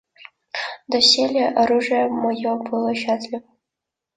[0.87, 3.43] Доселе оружие мое было счастливо.